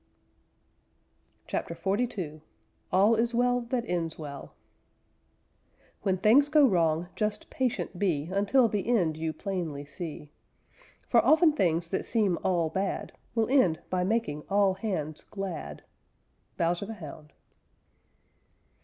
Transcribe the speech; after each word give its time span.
CHAPTER 1.45 1.75
XLII 1.75 2.41
ALL 2.91 3.13
IS 3.13 3.35
WELL 3.35 3.61
THAT 3.69 3.85
ENDS 3.85 4.17
WELL 4.17 4.55
When 6.01 6.17
things 6.17 6.49
go 6.49 6.65
wrong, 6.65 7.09
just 7.15 7.51
patient 7.51 7.99
be 7.99 8.27
Until 8.33 8.67
the 8.67 8.87
end 8.87 9.15
you 9.15 9.31
plainly 9.31 9.85
see. 9.85 10.31
For 11.07 11.23
often 11.23 11.53
things 11.53 11.87
that 11.89 12.07
seem 12.07 12.39
all 12.43 12.71
bad 12.71 13.11
Will 13.35 13.47
end 13.47 13.79
by 13.91 14.03
making 14.03 14.41
all 14.49 14.73
hands 14.73 15.23
glad. 15.25 15.83
_Bowser 16.57 16.87
the 16.87 16.95
Hound. 16.95 17.31